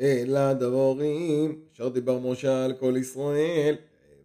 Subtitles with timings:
[0.00, 3.76] אלא דבורים, אשר דיבר משה על כל ישראל,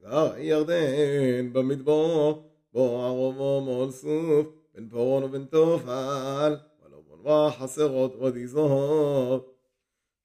[0.04, 2.34] בעבר ירדן במדבר,
[2.74, 9.56] בו ערובו מול סוף, בין פורון ובין תופל, ולבון וחסרות ודיזות.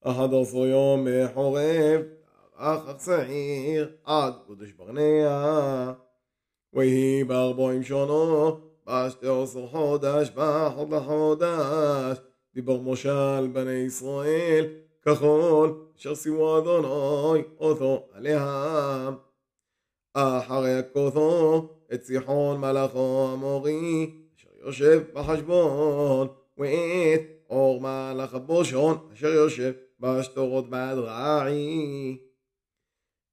[0.04, 2.00] אחד עשו יום בחורב,
[2.56, 5.92] אך אך שעיר, עד קודש ברנע.
[6.72, 8.56] ויהי בארבעים שונו,
[8.86, 12.18] בשתי עשר חודש, בחוד לחודש,
[12.54, 14.66] דיבר משה על בני ישראל,
[15.06, 19.14] ככל אשר שימו אדוני אותו עליהם.
[20.14, 29.72] אחרי הכותו את סיחון מלאכו המורי, אשר יושב בחשבון, ואת אור מלאך הבושון, אשר יושב
[30.00, 32.18] בשטורות בדרעי.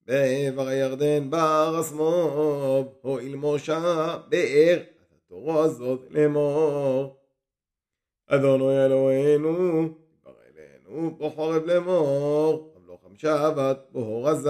[0.05, 4.80] בעבר הירדן בר השמאל, הואיל משה באר
[5.16, 7.17] התורה הזאת לאמור.
[8.27, 9.89] אדוני אלוהינו,
[10.87, 14.49] דבר אלינו בחורב לאמור, עמלו חמשה בת בו רזה.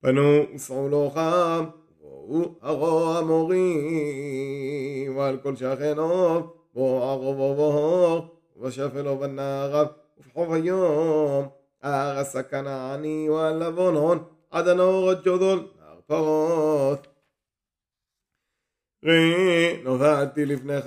[0.00, 3.78] פנו וסעו לו חם, ובואו הרוע המורי,
[5.16, 6.40] ועל כל שכנו,
[6.74, 9.86] בו ערוב ובהור, ובשפל ובנערב,
[10.18, 11.48] ובחוב היום.
[11.84, 17.06] ארס הכנעני והלבונון עד הנאור הג'ודול נהר פרות.
[19.04, 20.86] ראי נובעתי לפניך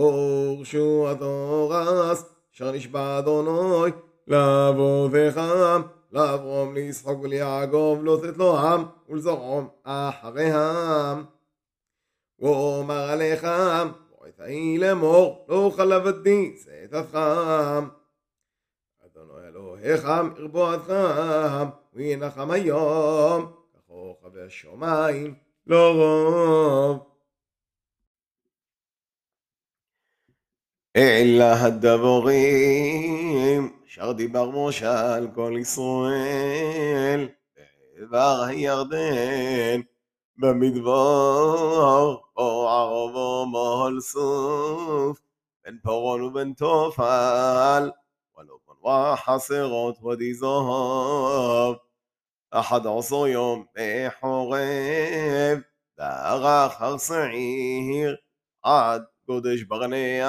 [0.00, 3.92] בתורס בור התורס אשר נשבע אדוני
[4.26, 5.40] לאבותיך
[6.12, 11.24] לאברום לישחוק וליעקב לא תתלוהם ולזרעום אחריהם
[12.38, 13.46] ואומר עליך
[14.10, 17.88] בועתאי לאמור לא חלבתי שאתתכם
[19.06, 20.92] אדוני אלוהיך מרבועתך,
[21.94, 25.34] וינחם היום, ככוכבי השמיים,
[25.66, 27.19] לא רוב.
[30.96, 37.34] إلا الدبغيم شر دبر موشى الكل إسرائيل
[37.98, 39.84] دبر يردن
[40.36, 45.22] بمدبر أو عرب مهل صوف
[45.64, 47.92] بن بورون وبن توفال
[48.36, 51.80] ولو بن وحسرات ودي زهب
[52.54, 55.64] أحد عصر يوم بحورب
[55.98, 58.24] دار آخر صعير
[59.30, 60.28] קודש ברנע,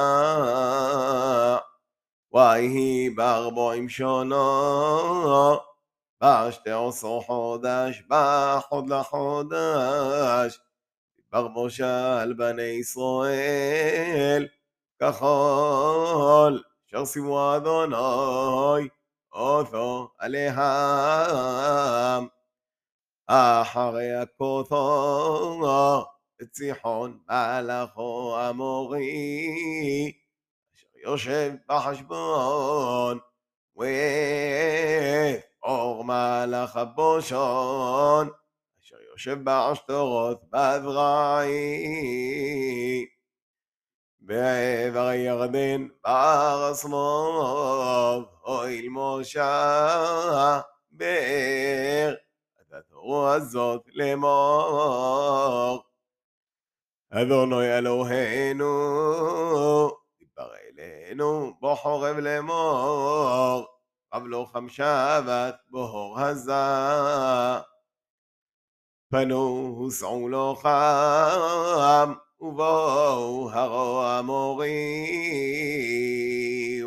[2.34, 5.58] ויהי בארבעים שונו,
[6.24, 10.60] בשתי עשו חודש, בחוד לחודש,
[11.32, 14.48] ברבו של בני ישראל,
[15.00, 18.88] כחול, אשר סימו אדוני,
[19.34, 20.58] אותו עליהם,
[23.28, 24.78] אחרי הכותו,
[26.42, 30.12] את ציחון מלאכו המורי,
[30.76, 33.20] אשר יושב בחשבון,
[33.76, 38.30] ואור מלאך הבושון,
[38.82, 41.52] אשר יושב בעשתורות בזרעים.
[44.22, 52.14] בעבר הירדן בר השמאל, אוי משה באר,
[52.62, 55.91] את התורה הזאת לאמור.
[57.14, 58.72] אדוני אלוהינו,
[60.20, 63.66] דיבר אלינו בחורב לאמור,
[64.14, 66.54] קבלו חמשה בת בהור הזה.
[69.12, 74.74] פנו הוסעו לו חם ובואו הרוע המורי,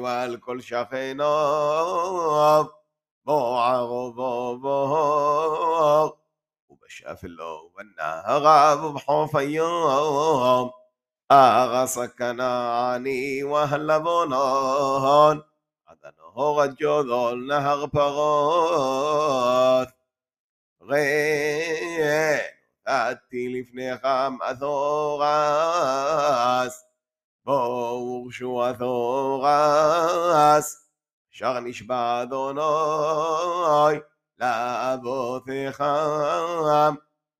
[0.03, 1.25] ועל כל שכנו,
[3.25, 4.59] בוא ערובו
[6.94, 10.70] בוא, ובשפלו ובנהר ובחוף היום,
[11.32, 15.40] ארס הכנעני והלבונון,
[15.86, 19.88] עד הנהור הג'ודול נהר פרות.
[20.82, 22.38] ראה
[22.88, 24.08] נתתי לפניך
[24.42, 25.24] אזורס,
[27.46, 30.90] בואו הורשו אזורס,
[31.34, 34.00] אשר נשבע אדוני
[34.39, 35.85] לאבותיך,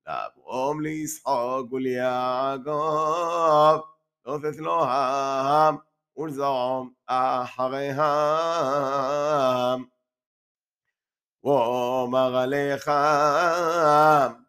[0.07, 2.71] לאברום לישחוק וליעקב,
[4.25, 5.75] לא תתלוהם
[6.17, 8.05] ולזרום אחריהם.
[11.43, 12.91] ואומר עליך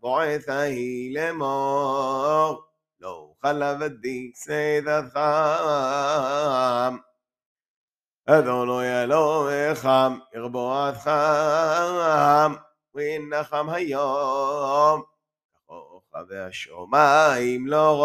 [0.01, 2.63] בועט ההיא לאמור
[3.01, 5.19] לא חלב עדי סדתך
[8.29, 9.89] אדוני אלוהיך
[10.35, 11.11] ירבועתך
[12.95, 15.03] וינחם היום.
[15.67, 17.97] כוכבי השמיים לא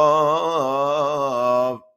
[1.70, 1.91] רוב